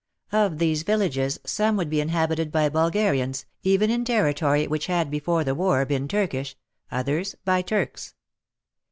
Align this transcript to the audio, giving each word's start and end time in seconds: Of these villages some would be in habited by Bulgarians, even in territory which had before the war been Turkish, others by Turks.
Of 0.31 0.57
these 0.57 0.81
villages 0.81 1.39
some 1.45 1.77
would 1.77 1.91
be 1.91 2.01
in 2.01 2.09
habited 2.09 2.51
by 2.51 2.69
Bulgarians, 2.69 3.45
even 3.61 3.91
in 3.91 4.03
territory 4.03 4.65
which 4.65 4.87
had 4.87 5.11
before 5.11 5.43
the 5.43 5.53
war 5.53 5.85
been 5.85 6.07
Turkish, 6.07 6.55
others 6.89 7.35
by 7.45 7.61
Turks. 7.61 8.15